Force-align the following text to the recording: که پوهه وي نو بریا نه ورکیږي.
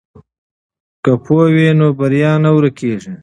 که 1.03 1.11
پوهه 1.23 1.47
وي 1.53 1.69
نو 1.79 1.87
بریا 1.99 2.31
نه 2.43 2.49
ورکیږي. 2.55 3.13